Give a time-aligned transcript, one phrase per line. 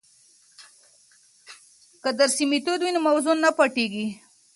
[2.01, 4.07] که درسي میتود وي نو موضوع نه پټیږي.